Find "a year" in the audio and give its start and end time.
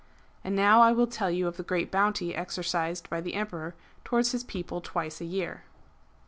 5.21-5.65